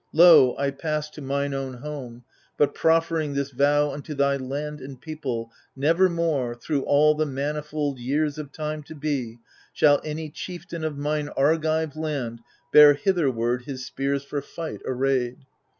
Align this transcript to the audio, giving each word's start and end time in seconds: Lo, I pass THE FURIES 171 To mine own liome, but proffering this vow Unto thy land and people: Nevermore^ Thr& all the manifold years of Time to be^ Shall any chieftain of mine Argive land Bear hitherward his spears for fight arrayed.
Lo, 0.13 0.57
I 0.57 0.71
pass 0.71 1.11
THE 1.11 1.21
FURIES 1.21 1.29
171 1.51 1.51
To 1.51 1.57
mine 1.59 1.61
own 1.61 1.83
liome, 1.83 2.23
but 2.57 2.73
proffering 2.73 3.35
this 3.35 3.51
vow 3.51 3.91
Unto 3.91 4.15
thy 4.15 4.35
land 4.35 4.81
and 4.81 4.99
people: 4.99 5.51
Nevermore^ 5.77 6.59
Thr& 6.59 6.77
all 6.79 7.13
the 7.13 7.27
manifold 7.27 7.99
years 7.99 8.39
of 8.39 8.51
Time 8.51 8.81
to 8.81 8.95
be^ 8.95 9.37
Shall 9.73 10.01
any 10.03 10.31
chieftain 10.31 10.83
of 10.83 10.97
mine 10.97 11.29
Argive 11.37 11.95
land 11.95 12.39
Bear 12.73 12.95
hitherward 12.95 13.65
his 13.65 13.85
spears 13.85 14.23
for 14.23 14.41
fight 14.41 14.81
arrayed. 14.87 15.45